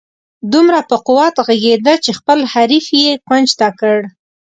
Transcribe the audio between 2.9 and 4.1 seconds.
یې کونج ته کړ.